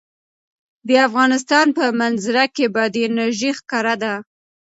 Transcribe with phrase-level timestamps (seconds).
[0.87, 4.13] د افغانستان په منظره کې بادي انرژي ښکاره ده.